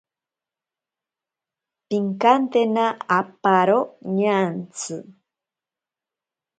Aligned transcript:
Pinkantena 1.87 2.85
aparo 3.19 3.79
ñantsi. 4.17 4.95